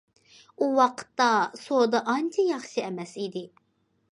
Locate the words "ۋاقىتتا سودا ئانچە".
0.79-2.47